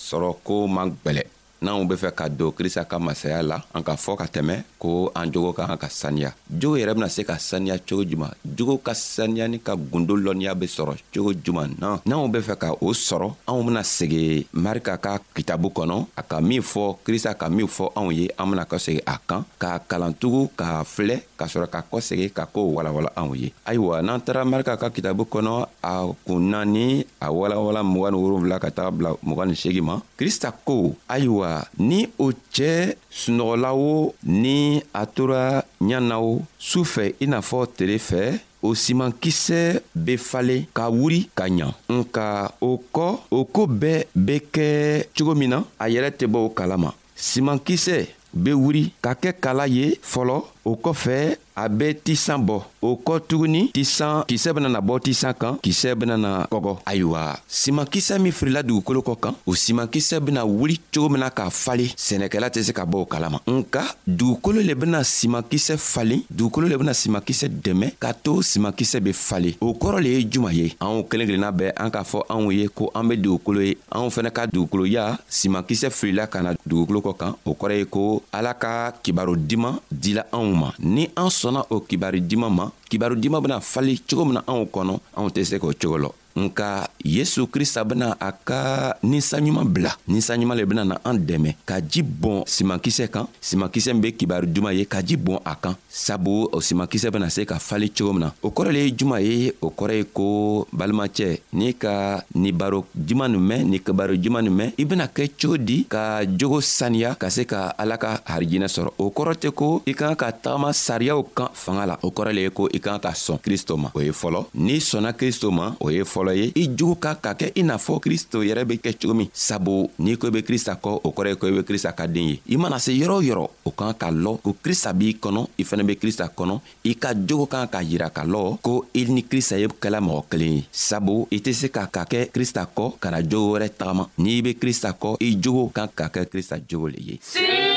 sɔrɔ 0.07 0.29
ko 0.45 0.55
man 0.75 0.89
gwɛlɛ 1.05 1.23
n'anw 1.61 1.85
be 1.89 1.95
fɛ 1.99 2.11
ka 2.15 2.29
don 2.31 2.51
krista 2.55 2.85
ka 2.87 2.97
masaya 2.99 3.43
la 3.43 3.57
an 3.75 3.83
ka 3.83 3.95
fɔ 3.99 4.15
ka 4.17 4.25
tɛmɛ 4.31 4.63
ko 4.79 5.11
an 5.15 5.27
jogo 5.31 5.51
ka 5.53 5.67
kan 5.67 5.77
ka 5.77 5.87
saniya 5.91 6.31
jogo 6.47 6.77
yɛrɛ 6.77 6.93
bena 6.95 7.09
se 7.09 7.23
ka 7.27 7.35
saniya 7.35 7.75
cogo 7.79 8.03
juman 8.07 8.31
jogo 8.45 8.77
ka 8.77 8.93
saniyani 8.95 9.59
ka 9.59 9.75
gundo 9.75 10.15
lɔnniya 10.15 10.55
be 10.55 10.67
sɔrɔ 10.67 10.95
cogo 11.13 11.33
juman 11.43 11.75
na 11.77 11.99
n'anw 12.05 12.31
be 12.31 12.39
fɛ 12.39 12.55
ka 12.55 12.69
o 12.79 12.93
sɔrɔ 12.95 13.33
anw 13.47 13.63
bena 13.65 13.81
segi 13.83 14.47
marika 14.53 14.95
ka 14.97 15.19
kitabu 15.35 15.67
kɔnɔ 15.71 16.05
a 16.15 16.23
ka 16.23 16.39
min 16.39 16.61
fɔ 16.61 16.95
krista 17.03 17.35
ka 17.35 17.49
min 17.49 17.67
fɔ 17.67 17.91
anw 17.95 18.11
ye 18.15 18.29
an 18.39 18.47
bena 18.49 18.63
kɔsegi 18.65 19.01
a 19.05 19.19
kan 19.27 19.43
k'a 19.59 19.79
kalantugu 19.87 20.47
k'a 20.55 20.83
filɛ 20.85 21.19
ka 21.35 21.45
sɔrɔ 21.45 21.67
ka 21.69 21.83
kɔsegi 21.91 22.31
ka 22.33 22.45
koo 22.45 22.73
walawala 22.79 23.11
anw 23.19 23.35
ye 23.35 23.51
ayiwa 23.65 24.01
n'an 24.01 24.21
tara 24.23 24.45
marika 24.45 24.77
ka 24.79 24.89
kitabu 24.89 25.27
kɔnɔ 25.27 25.67
a 25.83 26.07
kun 26.25 26.39
naani 26.51 27.03
a 27.21 27.27
walawala 27.27 27.83
mg 27.83 28.11
ni 28.15 28.17
wolonfila 28.17 28.59
ka 28.61 28.69
taga 28.71 28.91
bila 28.95 29.09
mg 29.21 29.39
ni 29.47 29.55
segi 29.55 29.81
ma 29.81 29.99
krista 30.17 30.51
ko 30.63 30.95
ayiwa 31.09 31.48
ayiwa 31.49 31.65
ni 31.79 32.07
o 32.19 32.31
cɛɛ 32.53 32.95
sunɔgɔla 33.11 33.71
o 33.73 34.13
ni 34.23 34.81
a 34.93 35.05
tora 35.05 35.63
ɲa 35.81 35.99
na 36.01 36.15
o 36.19 36.41
su 36.59 36.83
fɛ 36.83 37.05
i 37.19 37.25
n'a 37.27 37.39
fɔ 37.41 37.65
tere 37.77 37.97
fɛ 37.97 38.39
o 38.61 38.73
simankisɛ 38.75 39.81
be 40.05 40.17
falen 40.17 40.65
ka 40.73 40.87
wuri 40.89 41.29
ka 41.37 41.43
ɲa 41.47 41.73
nka 41.89 42.27
o 42.61 42.69
kɔ 42.95 43.07
o 43.31 43.45
koo 43.45 43.67
bɛɛ 43.67 44.03
be 44.15 44.39
kɛ 44.51 45.05
cogo 45.15 45.35
min 45.35 45.49
na 45.49 45.63
a 45.79 45.87
yɛrɛ 45.89 46.11
tɛ 46.17 46.25
bɔ 46.27 46.37
o 46.45 46.49
kala 46.49 46.77
ma 46.77 46.91
simankisɛ 47.15 48.05
be 48.43 48.51
wuri 48.53 48.91
ka 49.01 49.13
kɛ 49.15 49.33
kala 49.41 49.65
ye 49.67 49.95
fɔlɔ 50.13 50.43
o 50.69 50.73
kɔfɛ 50.83 51.35
a 51.59 51.67
be 51.67 51.91
tisan 51.93 52.39
bɔ 52.47 52.61
o 52.81 52.95
kɔ 52.95 53.15
tuguni 53.27 53.61
tisan 53.75 54.23
kisɛ 54.29 54.53
benana 54.55 54.79
bɔ 54.79 54.95
tisan 55.05 55.33
kan 55.35 55.57
kisɛ 55.63 55.93
benana 55.99 56.47
kɔgɔ 56.51 56.71
ayiwa 56.85 57.35
simankisɛ 57.49 58.19
min 58.21 58.31
firila 58.31 58.63
dugukolo 58.63 59.03
kɔ 59.03 59.15
kan 59.19 59.33
o 59.45 59.51
simankisɛ 59.53 60.19
bena 60.21 60.45
wuli 60.45 60.79
cogo 60.93 61.09
min 61.09 61.19
na 61.19 61.29
k'a 61.29 61.49
falen 61.51 61.91
sɛnɛkɛla 61.97 62.49
tɛ 62.49 62.63
se 62.63 62.71
ka 62.71 62.85
bɔ 62.85 63.01
o 63.03 63.05
kalama 63.05 63.41
nka 63.47 63.83
dugukolo 64.07 64.63
le 64.63 64.73
bena 64.75 65.03
simankisɛ 65.03 65.75
falen 65.77 66.23
dugukolo 66.31 66.69
le 66.69 66.77
bena 66.77 66.93
simankisɛ 66.93 67.49
dɛmɛ 67.61 67.91
k'a 67.99 68.13
to 68.23 68.41
simankisɛ 68.41 69.03
be 69.03 69.11
falen 69.11 69.53
o 69.59 69.73
kɔrɔ 69.73 69.99
le 70.01 70.09
ye 70.15 70.23
juman 70.31 70.53
ye 70.55 70.69
anw 70.79 71.03
kelen 71.09 71.27
kelenna 71.27 71.51
bɛɛ 71.51 71.73
an 71.75 71.91
k'a 71.91 72.03
fɔ 72.03 72.23
anw 72.29 72.51
ye 72.55 72.67
ko 72.69 72.89
an 72.95 73.03
be 73.09 73.17
dugukolo 73.17 73.59
ye 73.67 73.75
anw 73.91 74.07
fɛnɛ 74.07 74.31
ka 74.33 74.45
dugukoloya 74.47 75.19
simankisɛ 75.29 75.89
filila 75.91 76.27
ka 76.29 76.41
na 76.41 76.53
dugukolo 76.67 77.01
kɔ 77.03 77.17
kan 77.17 77.35
o 77.43 77.51
kɔrɔ 77.53 77.75
ye 77.79 77.85
ko 77.85 78.21
ala 78.31 78.53
ka 78.53 78.91
kibaro 79.03 79.35
diman 79.35 79.75
dila 79.91 80.23
anw 80.31 80.55
ma 80.55 80.71
ni 80.79 81.09
an 81.17 81.27
sɔn 81.27 81.47
sɔnna 81.49 81.65
o 81.69 81.79
kibaru 81.81 82.19
diman 82.21 82.53
ma 82.53 82.69
kibaru 82.89 83.15
diman 83.15 83.41
bena 83.41 83.59
fali 83.59 83.97
cogo 84.07 84.23
min 84.25 84.33
na 84.37 84.43
anw 84.51 84.65
kɔnɔ 84.73 84.95
anw 85.17 85.29
tɛ 85.33 85.41
se 85.49 85.57
k'o 85.57 85.73
cogo 85.81 85.97
lɔ 86.03 86.09
nka 86.37 86.87
yesu 87.03 87.47
krista 87.49 87.81
bena 87.83 88.13
a 88.19 88.29
ka 88.31 88.95
ninsanɲuman 89.03 89.65
bila 89.65 89.95
ninsanɲuman 90.07 90.57
le 90.57 90.63
bena 90.65 90.83
na 90.85 90.95
an 91.03 91.17
dɛmɛ 91.17 91.55
ka 91.65 91.81
ji 91.81 92.01
bɔn 92.03 92.43
simankisɛ 92.45 93.09
kan 93.11 93.25
simankisɛ 93.41 93.93
min 93.93 94.01
be 94.01 94.11
kibari 94.13 94.45
duman 94.47 94.73
ye 94.75 94.85
ka 94.85 95.01
ji 95.01 95.17
bɔn 95.17 95.41
a 95.45 95.55
kan 95.55 95.73
sabu 95.89 96.47
o 96.51 96.59
simankisɛ 96.61 97.09
bena 97.11 97.29
se 97.29 97.45
ka 97.45 97.57
fali 97.57 97.89
cogo 97.89 98.13
min 98.13 98.21
na 98.29 98.33
o 98.41 98.49
kɔrɔ 98.51 98.69
le 98.71 98.79
ye 98.85 98.91
juman 98.93 99.21
ye 99.21 99.51
o 99.61 99.69
kɔrɔ 99.73 99.93
ye 99.97 100.03
ko 100.05 100.67
balimacɛ 100.71 101.39
n'i 101.53 101.73
ka 101.73 102.21
ni 102.35 102.51
baro 102.51 102.85
juman 102.95 103.29
nin 103.31 103.41
mɛn 103.41 103.61
ni 103.69 103.77
kibaro 103.81 104.13
juman 104.15 104.43
nin 104.45 104.53
mɛn 104.55 104.69
i 104.77 104.85
bena 104.85 105.07
kɛ 105.09 105.29
cogo 105.37 105.57
di 105.57 105.83
ka 105.89 106.21
jogo 106.25 106.61
saniya 106.61 107.15
ka 107.17 107.29
se 107.29 107.43
ka 107.49 107.73
ala 107.77 107.97
ka 107.97 108.19
harijinɛ 108.25 108.67
sɔrɔ 108.69 108.93
o 108.97 109.09
kɔrɔ 109.09 109.33
tɛ 109.35 109.49
ko 109.51 109.81
i 109.85 109.93
kan 109.93 110.13
ka 110.15 110.31
tagama 110.31 110.71
sariyaw 110.73 111.23
kan 111.35 111.49
fanga 111.53 111.85
la 111.89 111.95
o 112.03 112.09
kɔrɔ 112.13 112.31
le 112.33 112.41
ye 112.47 112.51
ko 112.53 112.69
i 112.73 112.79
kan 112.79 112.99
ka 113.01 113.11
sɔn 113.11 113.41
kristo 113.41 113.75
ma 113.77 113.89
o 113.95 113.99
ye 113.99 114.11
fɔlɔ 114.13 114.45
n'i 114.55 114.77
sɔnna 114.77 115.11
kristo 115.17 115.49
ma 115.51 115.73
o 115.81 115.89
ye 115.89 116.03
fɔlɔ 116.05 116.18
fɔlɔ 116.19 116.33
ye 116.35 116.51
i 116.59 116.67
jogo 116.75 116.95
ka 116.99 117.13
ka 117.15 117.33
kɛ 117.33 117.51
i 117.55 117.63
n'a 117.63 117.77
fɔ 117.77 117.99
kristo 117.99 118.41
yɛrɛ 118.43 118.65
be 118.67 118.75
kɛ 118.77 118.91
cogo 118.99 119.13
min 119.13 119.29
sabu 119.33 119.89
n'i 119.99 120.17
ko 120.17 120.27
i 120.27 120.31
be 120.31 120.41
krista 120.43 120.75
kɔ 120.75 120.99
o 121.03 121.09
kɔrɔ 121.13 121.29
ye 121.29 121.35
ko 121.35 121.47
i 121.47 121.51
be 121.51 121.63
krista 121.63 121.95
ka 121.95 122.07
den 122.07 122.27
ye 122.33 122.39
i 122.49 122.57
mana 122.57 122.77
se 122.79 122.91
yɔrɔ 122.91 123.15
o 123.15 123.21
yɔrɔ 123.21 123.47
o 123.65 123.71
kan 123.71 123.93
ka 123.93 124.11
lɔ 124.11 124.41
ko 124.41 124.53
krista 124.61 124.91
b'i 124.93 125.15
kɔnɔ 125.21 125.47
i 125.57 125.63
fɛnɛ 125.63 125.85
be 125.87 125.95
krista 125.95 126.27
kɔnɔ 126.27 126.59
i 126.83 126.93
ka 126.95 127.13
jogo 127.15 127.45
kan 127.45 127.67
ka 127.67 127.79
yira 127.81 128.09
ka 128.09 128.23
lɔ 128.25 128.59
ko 128.61 128.85
i 128.93 129.05
ni 129.05 129.23
krista 129.23 129.57
ye 129.59 129.67
kɛla 129.67 130.01
mɔgɔ 130.01 130.23
kelen 130.29 130.53
ye 130.57 130.63
sabu 130.71 131.25
i 131.31 131.39
tɛ 131.39 131.53
se 131.53 131.69
ka 131.71 131.85
ka 131.87 132.03
kɛ 132.03 132.29
krista 132.31 132.67
kɔ 132.75 132.99
ka 132.99 133.09
na 133.11 133.21
jogo 133.21 133.55
wɛrɛ 133.57 133.69
tagama 133.77 134.09
n'i 134.17 134.41
be 134.43 134.53
krista 134.55 134.91
kɔ 134.91 135.15
i 135.21 135.35
jogo 135.39 135.69
kan 135.73 135.87
ka 135.95 136.07
kɛ 136.09 136.25
krista 136.25 136.57
jogo 136.67 136.87
le 136.87 136.99
ye 136.99 137.19
See? 137.21 137.68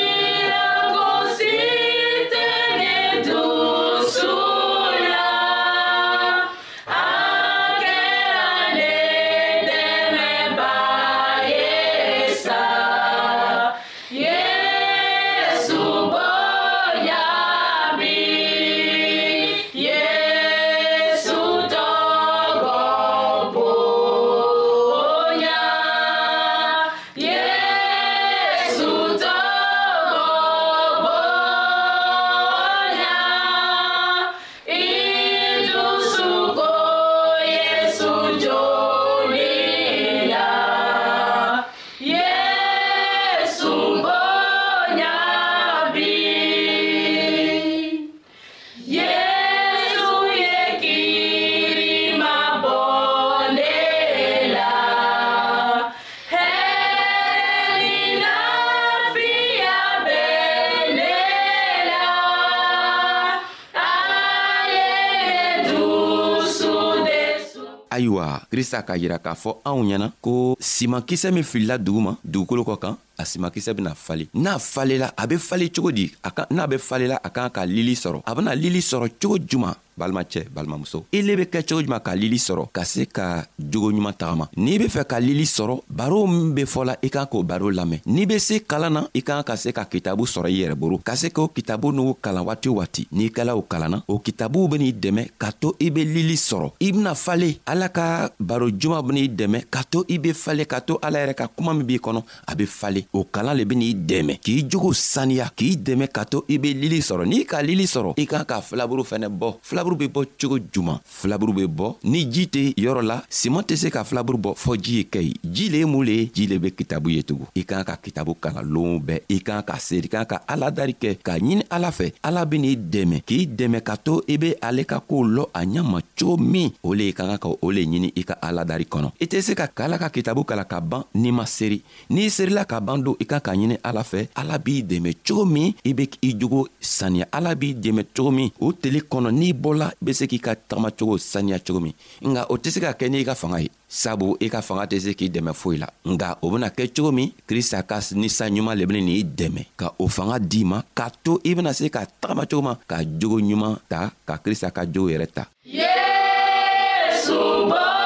krista 68.53 68.83
k'a 68.87 68.97
yira 69.01 69.19
k'a 69.25 69.33
fɔ 69.43 69.51
anw 69.69 69.81
ɲɛna 69.89 70.07
ko 70.25 70.33
siman 70.73 71.03
kisɛ 71.09 71.29
min 71.37 71.45
filila 71.51 71.75
dugu 71.87 72.01
ma 72.07 72.13
dugukolo 72.33 72.63
kɔ 72.69 72.75
kan 72.83 72.95
a 73.23 73.25
simakisɛ 73.31 73.73
bena 73.77 73.95
fali 74.07 74.29
n'a 74.35 74.59
falela 74.59 75.09
a 75.17 75.27
be 75.31 75.37
fali 75.49 75.71
cogo 75.75 75.91
di 75.99 76.11
n'a 76.51 76.67
be 76.71 76.77
falela 76.89 77.17
a 77.27 77.29
kan 77.37 77.51
ka 77.55 77.63
lili 77.77 77.95
sɔrɔ 78.03 78.19
a 78.29 78.35
bena 78.37 78.53
lili 78.63 78.81
sɔrɔ 78.91 79.07
cogo 79.21 79.37
juman 79.51 79.75
balimacɛ 79.99 80.41
balimamuso 80.55 80.99
ile 81.19 81.33
be 81.39 81.45
kɛ 81.53 81.61
cogo 81.69 81.81
juman 81.85 82.01
ka 82.07 82.13
lili 82.23 82.37
sɔrɔ 82.47 82.63
ka 82.77 82.83
se 82.93 83.03
ka 83.17 83.27
jogoɲuman 83.71 84.15
tagama 84.21 84.47
n'i 84.57 84.79
be 84.81 84.87
fɛ 84.95 85.03
ka 85.11 85.19
lili 85.29 85.45
sɔrɔ 85.57 85.75
baro 85.99 86.19
min 86.35 86.49
be 86.57 86.63
fɔla 86.75 86.95
i 87.07 87.09
kan 87.15 87.27
k'o 87.31 87.43
baro 87.51 87.71
lamɛn 87.79 88.01
n'i 88.07 88.27
be 88.31 88.37
se 88.39 88.55
kalan 88.71 88.93
na 88.97 89.01
i 89.15 89.23
kan 89.29 89.45
ka 89.49 89.55
se 89.63 89.71
ka 89.77 89.85
kitabu 89.93 90.25
sɔrɔ 90.35 90.49
i 90.51 90.59
yɛrɛ 90.65 90.75
boro 90.81 90.97
ka 91.09 91.15
se 91.23 91.29
k'o 91.37 91.49
kitabu 91.57 91.93
n'u 91.93 92.15
kalan 92.25 92.45
waati 92.49 92.69
o 92.69 92.75
waati 92.81 93.07
n'i 93.13 93.31
kɛla 93.37 93.53
o 93.61 93.63
kalanna 93.63 93.99
o 94.09 94.19
kitabuw 94.27 94.69
ben'i 94.73 94.93
dɛmɛ 95.03 95.23
ka 95.39 95.51
to 95.61 95.69
i 95.81 95.91
be 95.91 96.03
lili 96.15 96.35
sɔrɔ 96.49 96.69
i 96.81 96.91
bena 96.93 97.15
fale 97.15 97.49
ala 97.67 97.89
ka 97.89 98.31
baro 98.41 98.67
juman 98.81 99.03
ben'i 99.07 99.29
dɛmɛ 99.29 99.59
ka 99.71 99.83
to 99.91 100.05
i 100.11 100.19
be 100.19 100.33
fale 100.33 100.65
ka 100.73 100.81
to 100.81 100.99
ala 101.03 101.19
yɛrɛ 101.23 101.35
ka 101.35 101.47
kuma 101.57 101.73
min 101.75 101.85
b'i 101.87 102.01
kɔnɔ 102.07 102.21
a 102.51 102.55
be 102.57 102.65
fale 102.67 103.01
o 103.15 103.25
kalan 103.29 103.57
le 103.57 103.65
ben'i 103.69 103.93
dɛmɛ 103.95 104.39
k'i 104.41 104.65
jogo 104.69 104.93
saniya 104.97 105.49
k'i 105.53 105.77
dɛmɛ 105.77 106.09
ka 106.09 106.25
to 106.25 106.45
i 106.49 106.57
be 106.59 106.73
lili 106.73 107.01
sɔrɔ 107.01 107.27
n'i 107.29 107.45
ka 107.45 107.61
lili 107.61 107.85
sɔrɔ 107.85 108.15
i 108.17 108.25
kan 108.27 108.45
ka 108.49 108.61
filaburu 108.65 109.05
fɛnɛ 109.05 109.29
bɔ 109.29 109.49
filaburu 109.63 109.97
be 109.97 110.07
bɔ 110.09 110.25
cogo 110.41 110.57
juman 110.73 110.99
filaburu 111.05 111.53
be 111.53 111.67
bɔ 111.69 111.95
ni 112.05 112.25
ji 112.33 112.47
tɛ 112.49 112.73
yɔrɔ 112.81 113.03
la 113.05 113.21
siman 113.29 113.65
tɛ 113.69 113.77
se 113.77 113.91
ka 113.93 114.03
filaburu 114.05 114.39
bɔ 114.39 114.57
fɔɔ 114.57 114.77
ji 114.81 114.97
ye 114.97 115.05
kɛ 115.13 115.21
ye 115.21 115.33
ji 115.45 115.69
le 115.69 115.79
ye 115.79 115.85
mun 115.85 116.05
le 116.07 116.13
ye 116.13 116.25
ji 116.33 116.47
le 116.47 116.59
be 116.59 116.71
kitabu 116.73 117.11
ye 117.13 117.23
tugun 117.23 117.47
i 117.55 117.63
kan 117.65 117.85
ka 117.85 117.97
kitabu 118.01 118.33
kalan 118.41 118.65
loonw 118.73 118.99
bɛɛ 119.03 119.21
i 119.29 119.39
kan 119.45 119.61
ka 119.63 119.77
seri 119.79 120.09
kan 120.09 120.25
ka 120.25 120.39
aladari 120.49 120.97
kɛ 120.97 121.19
k'a 121.23 121.37
ɲini 121.39 121.67
ala 121.71 121.91
fɛ 121.91 122.13
ala 122.23 122.47
ben'i 122.47 122.75
dɛmɛ 122.77 123.21
k'i 123.29 123.47
dɛmɛ 123.47 123.83
ka 123.83 123.97
to 124.01 124.25
i 124.27 124.37
be 124.39 124.55
ale 124.63 124.85
ka 124.89 125.01
koow 125.05 125.25
lɔ 125.29 125.49
a 125.53 125.61
ɲama 125.67 126.01
cogo 126.19 126.41
min 126.41 126.73
o 126.83 126.95
le 126.95 127.09
i 127.09 127.13
ka 127.13 127.27
kan 127.29 127.37
ka 127.39 127.49
o 127.61 127.71
le 127.71 127.85
ɲini 127.85 128.13
i 128.17 128.25
ka 128.25 128.39
aladari 128.41 128.89
kɔnɔ 128.89 129.13
i 129.21 129.27
tɛ 129.29 129.43
se 129.43 129.53
ka 129.55 129.67
k'ala 129.69 129.99
ka 129.99 130.09
kitabu 130.09 130.47
kalan 130.49 130.65
ka 130.65 130.81
ban 130.81 131.05
n'i 131.15 131.31
ma 131.31 131.45
seri 131.45 131.83
n'i 132.09 132.31
serila 132.31 132.65
ka 132.65 132.81
ban 132.81 132.92
caaman 132.93 133.03
don 133.09 133.17
i 133.19 133.25
ka 133.25 133.41
k'a 133.41 133.55
ɲini 133.57 133.77
ala 133.83 134.03
fɛ 134.05 134.29
ala 134.37 134.59
b'i 134.59 134.83
dɛmɛ 134.85 135.11
cogo 135.27 135.45
min 135.47 135.73
i 135.85 135.93
be 135.95 136.09
i 136.23 136.35
jogo 136.37 136.69
saniya 136.81 137.27
ala 137.33 137.55
b'i 137.55 137.75
dɛmɛ 137.75 138.05
cogo 138.15 138.31
min 138.31 138.51
o 138.61 138.73
teli 138.73 139.01
kɔnɔ 139.01 139.31
n'i 139.33 139.53
bɔla 139.55 139.89
i 139.91 139.97
be 140.05 140.13
se 140.13 140.27
k'i 140.27 140.39
ka 140.39 140.55
tagamacogo 140.55 141.19
saniya 141.19 141.59
cogo 141.59 141.81
min 141.81 141.93
nga 142.21 142.45
o 142.53 142.57
tɛ 142.57 142.71
se 142.71 142.81
ka 142.81 142.93
kɛ 142.93 143.09
n'i 143.09 143.25
ka 143.25 143.35
fanga 143.35 143.61
ye 143.63 143.71
sabu 143.89 144.37
i 144.41 144.49
ka 144.51 144.61
fanga 144.61 144.85
tɛ 144.87 145.01
se 145.01 145.13
k'i 145.15 145.31
dɛmɛ 145.31 145.53
foyi 145.55 145.79
la 145.79 145.89
nga 146.05 146.39
o 146.43 146.51
bena 146.51 146.69
kɛ 146.69 146.93
cogo 146.95 147.13
min 147.13 147.33
krista 147.49 147.83
ka 147.83 148.01
ninsan 148.15 148.53
ɲuman 148.53 148.77
le 148.77 148.87
beni 148.87 149.01
n'i 149.01 149.25
dɛmɛ 149.25 149.63
ka 149.77 149.93
o 149.99 150.09
fanga 150.09 150.39
d'i 150.39 150.65
ma 150.65 150.83
k'a 150.95 151.09
to 151.25 151.41
i 151.45 151.55
bena 151.55 151.73
se 151.73 151.89
ka 151.89 152.05
tagama 152.21 152.47
cogo 152.47 152.63
ma 152.63 152.75
ka 152.89 153.03
jogo 153.05 153.39
ɲuman 153.41 153.79
ta 153.89 154.11
ka 154.27 154.37
krista 154.39 154.71
ka 154.71 154.85
jogo 154.87 155.09
yɛrɛ 155.11 155.27
ta 155.33 155.45
yesu 155.65 158.02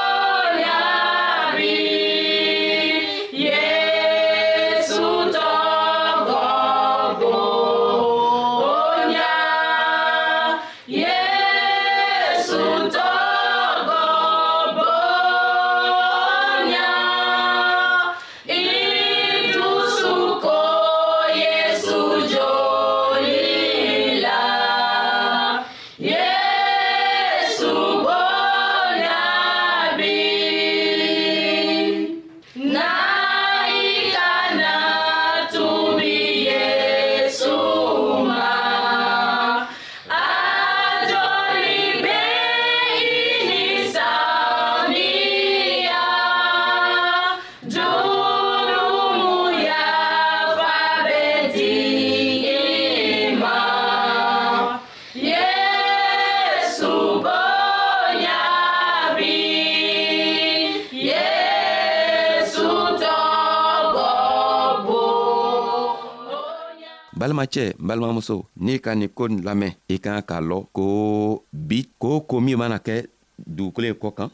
balimacɛ 67.37 67.77
n 67.79 67.85
balimamuso 67.87 68.46
n'i 68.64 68.81
ka 68.81 68.94
nin 68.96 69.09
ko 69.12 69.29
nin 69.29 69.42
lamɛn 69.44 69.72
i 69.92 69.99
kan 70.01 70.22
k'a 70.25 70.40
lɔn 70.40 70.64
ko 70.72 71.42
bi 71.53 71.85
ko 71.99 72.09
o 72.16 72.20
ko 72.25 72.40
min 72.40 72.57
mana 72.57 72.79
kɛ 72.79 73.05
dugukolo 73.38 73.87
ye 73.87 73.92
kɔ 73.92 74.11
kan 74.16 74.31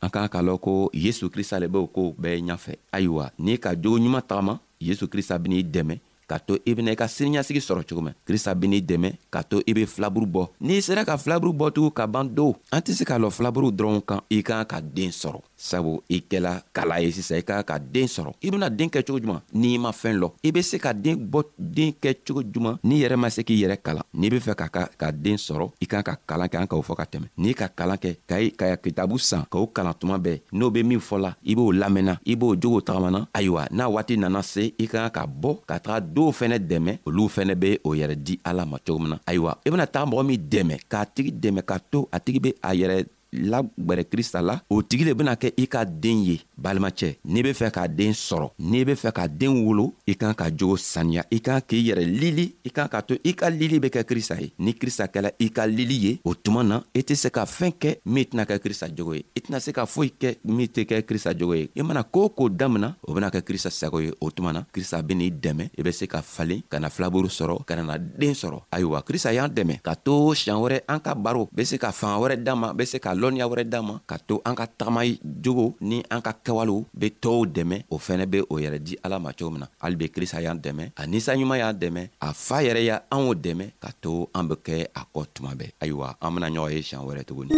an 0.00 0.08
kan 0.10 0.28
k'a 0.28 0.40
lɔn 0.42 0.58
ko 0.58 0.88
yesu 0.92 1.28
krista 1.28 1.60
le 1.60 1.68
b'o 1.68 1.86
kow 1.86 2.14
bɛɛ 2.18 2.40
ɲɛfɛ 2.40 2.72
ayiwa 2.92 3.30
n'i 3.38 3.58
ka 3.58 3.74
jogo 3.76 3.98
ɲuman 3.98 4.22
tagama 4.22 4.58
yesu 4.80 5.06
krista 5.06 5.38
ben'i 5.38 5.62
dɛmɛ 5.62 6.00
k'a 6.28 6.38
to 6.46 6.56
i 6.64 6.74
bena 6.74 6.92
i 6.92 6.96
ka 6.96 7.06
siniɲasigi 7.06 7.60
sɔrɔ 7.60 7.84
cogo 7.88 8.00
min 8.02 8.14
krista 8.26 8.54
ben'i 8.54 8.80
dɛmɛ 8.80 9.12
k'a 9.30 9.42
to 9.44 9.60
i 9.66 9.72
be 9.72 9.84
filaburu 9.86 10.26
bɔ 10.26 10.48
n'i 10.60 10.80
sera 10.80 11.04
ka 11.04 11.16
filaburu 11.18 11.52
bɔtugu 11.52 11.92
ka 11.92 12.06
ban 12.06 12.26
do 12.34 12.54
an 12.72 12.80
tɛ 12.80 12.92
se 12.94 13.04
k'a 13.04 13.18
lɔn 13.20 13.30
filaburu 13.30 13.70
dɔrɔn 13.70 14.00
kan 14.06 14.20
i 14.30 14.40
kan 14.42 14.64
ka 14.64 14.80
den 14.80 15.12
sɔrɔ 15.12 15.42
sabu 15.56 16.02
i 16.08 16.20
kɛla 16.20 16.62
kala 16.72 16.98
ye 17.00 17.10
sisan 17.10 17.38
i 17.38 17.42
ka 17.42 17.62
ka 17.64 17.78
den 17.78 18.04
sɔrɔ 18.06 18.32
i 18.42 18.50
bena 18.50 18.68
den 18.68 18.88
kɛ 18.90 19.02
cogo 19.06 19.18
juman 19.18 19.40
n'i 19.54 19.78
ma 19.78 19.90
fɛn 19.90 20.18
lɔ 20.20 20.30
i 20.44 20.50
be 20.52 20.62
se 20.62 20.78
ka 20.78 20.92
den 20.92 21.16
bɔ 21.16 21.42
den 21.58 21.92
kɛ 22.02 22.14
cogo 22.26 22.42
juman 22.42 22.78
n'i 22.84 23.00
yɛrɛ 23.02 23.16
ma 23.16 23.28
se 23.30 23.42
k'i 23.42 23.56
yɛrɛ 23.64 23.78
kalan 23.82 24.02
n'i 24.12 24.28
be 24.30 24.38
fɛ 24.38 24.54
ka 24.54 24.68
ka, 24.68 24.88
ka 25.00 25.10
den 25.10 25.36
sɔrɔ 25.38 25.72
i 25.80 25.86
kan 25.86 26.02
ka 26.02 26.16
kalan 26.26 26.48
kɛ 26.48 26.58
an 26.60 26.66
k'o 26.66 26.82
fɔ 26.86 26.96
ka 26.96 27.04
tɛmɛ 27.04 27.26
n'i 27.38 27.54
ka 27.54 27.68
kalan 27.68 27.96
kɛ 27.96 28.16
ka 28.28 28.36
i 28.40 28.50
ka 28.52 28.76
kitabu 28.76 29.18
san 29.18 29.44
k'o 29.50 29.66
kalan 29.72 29.94
tuma 29.98 30.18
bɛɛ 30.18 30.40
n'o 30.52 30.70
be 30.72 30.82
min 30.82 31.00
fɔla 31.00 31.34
i 31.42 31.54
b'o 31.56 31.72
lamɛnna 31.72 32.18
i 32.26 32.36
b'o 32.36 32.54
jogo 32.56 32.80
tagamana 32.80 33.26
ayiwa 33.32 33.66
n'a 33.70 33.88
waati 33.88 34.16
nana 34.18 34.42
se 34.42 34.74
i 34.78 34.86
ka 34.86 35.08
ka 35.08 35.10
ka 35.10 35.26
bɔ 35.26 35.60
ka 35.66 35.78
taga 35.78 36.06
dɔw 36.06 36.32
fɛnɛ 36.32 36.58
dɛmɛ 36.68 36.98
olu 37.06 37.26
fɛnɛ 37.28 37.54
be 37.58 37.78
o 37.84 37.94
yɛrɛ 37.94 38.14
di 38.22 38.38
ala 38.44 38.66
ma 38.66 38.78
cogo 38.78 38.98
min 38.98 39.10
na 39.10 39.18
ayiwa 39.26 39.56
i 39.64 39.70
bena 39.70 39.86
taga 39.86 40.10
mɔgɔ 40.10 40.26
min 40.26 40.36
dɛmɛ 40.50 40.78
k'a 40.90 41.06
tigi 41.14 41.32
dɛmɛ 41.32 41.62
ka 41.64 41.78
to 41.90 42.08
a 42.12 42.20
tigi 42.20 42.40
be 42.42 42.54
a 42.62 42.72
yɛrɛ 42.74 43.04
lagwɛrɛ 43.36 44.04
krista 44.12 44.40
la 44.42 44.54
o 44.70 44.82
tigi 44.82 45.04
le 45.04 45.14
bena 45.14 45.34
kɛ 45.36 45.52
i 45.56 45.66
ka 45.68 45.84
den 45.84 46.24
ye 46.24 46.40
balimacɛ 46.56 47.16
n'i 47.24 47.42
be 47.42 47.52
fɛ 47.52 47.70
ka 47.70 47.86
den 47.88 48.12
sɔrɔ 48.12 48.50
n'i 48.58 48.84
be 48.84 48.94
fɛ 48.94 49.12
ka 49.12 49.28
den 49.28 49.64
wolo 49.64 49.92
i 50.06 50.14
kan 50.16 50.34
ka 50.34 50.50
jogo 50.50 50.76
saniya 50.76 51.24
i 51.30 51.40
kan 51.40 51.60
k'i 51.60 51.82
yɛrɛ 51.90 52.04
lili 52.04 52.54
i 52.64 52.70
kan 52.70 52.88
ka 52.88 53.02
to 53.02 53.16
i 53.24 53.32
ka 53.34 53.48
lili 53.50 53.78
be 53.80 53.88
kɛ 53.88 54.04
krista 54.04 54.40
ye 54.40 54.52
ni 54.58 54.72
krista 54.74 55.06
kɛla 55.06 55.30
i 55.38 55.50
ka 55.50 55.64
lili 55.66 55.94
ye 56.06 56.20
o 56.24 56.34
tuma 56.34 56.62
na 56.62 56.80
i 56.94 57.00
tɛ 57.02 57.14
se 57.14 57.28
ka 57.30 57.44
fɛɛn 57.44 57.72
kɛ 57.78 57.96
min 58.06 58.24
tɛna 58.24 58.44
kɛ 58.44 58.58
krista 58.58 58.88
jogo 58.88 59.14
ye 59.14 59.24
i 59.36 59.40
tɛna 59.40 59.60
se 59.60 59.72
ka 59.72 59.84
foyi 59.86 60.10
kɛ 60.18 60.36
min 60.44 60.66
tɛ 60.66 60.86
kɛ 60.86 61.02
krista 61.02 61.36
jogo 61.38 61.54
ye 61.54 61.68
i 61.76 61.82
mana 61.82 62.02
koo 62.04 62.28
koo 62.28 62.48
damina 62.48 62.96
o 63.02 63.12
bena 63.12 63.28
kɛ 63.30 63.42
krista 63.42 63.70
sago 63.70 63.98
ye 64.00 64.10
o 64.20 64.30
tuma 64.30 64.52
na 64.52 64.62
krista 64.72 65.02
ben'i 65.02 65.30
dɛmɛ 65.30 65.70
i 65.78 65.82
be 65.82 65.92
se 65.92 66.06
ka 66.06 66.22
falen 66.22 66.62
ka 66.70 66.78
na 66.80 66.88
filaburu 66.90 67.28
sɔrɔ 67.28 67.64
ka 67.64 67.76
nana 67.76 67.98
den 67.98 68.32
sɔrɔ 68.34 68.60
ayiwa 68.70 69.02
krista 69.04 69.32
y'an 69.34 69.48
dɛmɛ 69.50 69.80
ka 69.82 69.94
to 69.94 70.32
siɲan 70.34 70.60
wɛrɛ 70.62 70.80
an 70.88 70.98
ka 71.00 71.14
baro 71.14 71.48
be 71.52 71.64
se 71.64 71.76
ka 71.78 71.92
fanga 71.92 72.16
wɛrɛ 72.18 72.42
dan 72.42 72.58
ma 72.58 72.72
be 72.72 72.86
se 72.86 72.98
ka 72.98 73.12
lɔ 73.14 73.25
lɔnniya 73.26 73.48
wɛrɛ 73.50 73.64
d'an 73.66 73.82
ma 73.86 73.98
ka 74.06 74.16
to 74.22 74.38
an 74.46 74.54
ka 74.54 74.66
tagama 74.70 75.00
jogo 75.42 75.74
ni 75.82 75.98
an 76.10 76.22
ka 76.22 76.30
kɛwalew 76.32 76.84
be 76.94 77.06
tɔɔw 77.22 77.42
dɛmɛ 77.50 77.76
o 77.90 77.98
fɛnɛ 77.98 78.26
be 78.30 78.38
o 78.48 78.54
yɛrɛ 78.62 78.78
di 78.78 78.94
ala 79.02 79.18
ma 79.18 79.32
cogo 79.34 79.50
min 79.50 79.60
na 79.60 79.68
hali 79.82 79.96
be 79.98 80.08
krista 80.14 80.38
y'an 80.40 80.58
dɛmɛ 80.62 80.92
a 80.96 81.02
ninsanɲuman 81.06 81.58
y'an 81.58 81.74
dɛmɛ 81.74 82.02
a 82.22 82.32
faa 82.32 82.62
yɛrɛ 82.62 82.80
y' 82.86 83.00
anw 83.10 83.34
dɛmɛ 83.34 83.64
ka 83.82 83.90
to 84.00 84.28
an 84.34 84.46
be 84.48 84.54
kɛ 84.66 84.86
a 84.94 85.02
kɔ 85.12 85.26
tuma 85.34 85.52
bɛɛ 85.58 85.70
ayiwa 85.82 86.14
an 86.22 86.30
bena 86.34 86.48
ɲɔgɔn 86.50 86.70
ye 86.72 86.82
siɲan 86.82 87.06
wɛrɛ 87.06 87.24
tuguni 87.24 87.50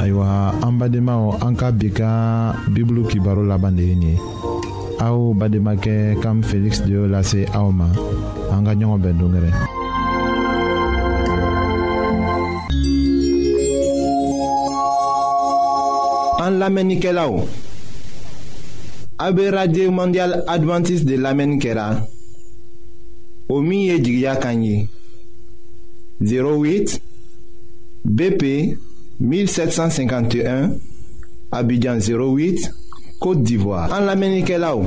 ayiwa 0.00 0.54
an 0.64 0.72
badenmaw 0.80 1.38
an 1.46 1.54
ka 1.54 1.70
bi 1.70 1.90
ka 1.92 2.08
bibulu 2.74 3.06
kibaro 3.06 3.42
laban 3.46 3.76
de 3.76 3.82
ye 3.84 3.94
nin 3.94 4.18
ye 4.18 4.49
Au 5.00 5.32
Bademake 5.32 6.14
kam 6.22 6.42
Felix 6.42 6.82
de 6.82 6.94
l'a 6.98 7.22
C 7.22 7.46
Aoma. 7.54 7.86
En 8.52 8.58
an 8.58 8.64
ka 8.64 8.74
ɲɔgɔn 8.74 9.08
En 19.22 19.50
radio 19.50 19.90
mondial 19.90 20.44
Adventiste 20.46 21.06
de 21.06 21.16
lamenkera. 21.16 22.02
Omi 23.48 23.92
o 23.94 24.02
08 26.20 27.00
bp 28.04 28.44
1751 29.20 30.70
abidjan 31.52 31.98
08 31.98 32.70
côte 33.18 33.42
d'ivoire 33.42 33.90
En 33.92 34.04
l'Amenikelaou. 34.04 34.86